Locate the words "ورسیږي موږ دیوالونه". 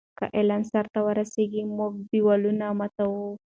1.07-2.65